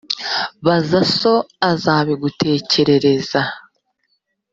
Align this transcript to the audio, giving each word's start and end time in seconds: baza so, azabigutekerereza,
baza 0.65 0.99
so, 1.19 1.33
azabigutekerereza, 1.71 3.41